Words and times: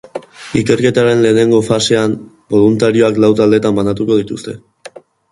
Ikerketaren 0.59 1.19
lehenengo 1.25 1.59
fasean, 1.67 2.15
boluntarioak 2.53 3.19
lau 3.25 3.29
taldetan 3.41 3.77
banatuko 3.81 4.17
dituzte. 4.23 4.55